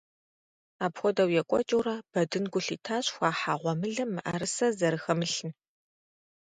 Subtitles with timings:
[0.85, 5.51] Апхуэдэу екӀуэкӀыурэ, Бэдын гу лъитащ хуахьа гъуэмылэм мыӀэрысэ зэрыхэмылъым.